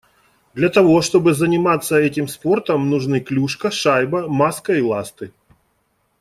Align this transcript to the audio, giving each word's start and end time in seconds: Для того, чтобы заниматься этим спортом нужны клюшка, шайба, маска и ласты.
Для 0.55 0.69
того, 0.69 1.03
чтобы 1.03 1.35
заниматься 1.35 1.95
этим 1.95 2.27
спортом 2.27 2.89
нужны 2.89 3.19
клюшка, 3.19 3.69
шайба, 3.69 4.27
маска 4.27 4.73
и 4.73 4.81
ласты. 4.81 5.31